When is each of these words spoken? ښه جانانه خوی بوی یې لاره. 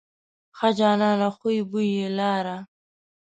ښه 0.57 0.69
جانانه 0.79 1.29
خوی 1.37 1.59
بوی 1.69 1.87
یې 1.97 2.07
لاره. 2.19 2.57